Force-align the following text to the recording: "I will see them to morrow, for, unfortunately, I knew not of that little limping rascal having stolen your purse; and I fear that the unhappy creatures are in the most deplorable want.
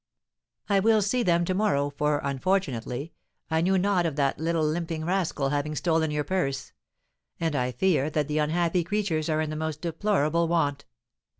"I 0.67 0.79
will 0.79 1.03
see 1.03 1.21
them 1.21 1.45
to 1.45 1.53
morrow, 1.53 1.91
for, 1.91 2.21
unfortunately, 2.23 3.13
I 3.51 3.61
knew 3.61 3.77
not 3.77 4.07
of 4.07 4.15
that 4.15 4.39
little 4.39 4.63
limping 4.65 5.05
rascal 5.05 5.49
having 5.49 5.75
stolen 5.75 6.09
your 6.09 6.23
purse; 6.23 6.71
and 7.39 7.55
I 7.55 7.71
fear 7.71 8.09
that 8.09 8.27
the 8.27 8.39
unhappy 8.39 8.83
creatures 8.83 9.29
are 9.29 9.41
in 9.41 9.51
the 9.51 9.55
most 9.55 9.79
deplorable 9.83 10.47
want. 10.47 10.85